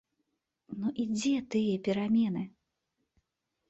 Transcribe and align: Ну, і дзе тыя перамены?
Ну, 0.79 0.87
і 1.03 1.05
дзе 1.13 1.35
тыя 1.53 1.77
перамены? 1.91 2.43